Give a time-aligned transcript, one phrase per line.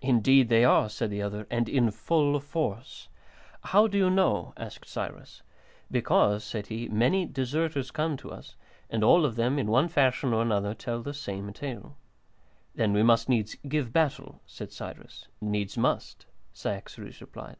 [0.00, 3.08] "Indeed they are," said the other, "and in full force."
[3.60, 5.42] "How do you know?" asked Cyrus.
[5.90, 8.54] "Because," said he, "many deserters come to us,
[8.88, 11.96] and all of them, in one fashion or another, tell the same tale."
[12.76, 13.28] "Then we must
[13.68, 15.26] give battle?" said Cyrus.
[15.40, 17.56] "Needs must," Cyaxares replied.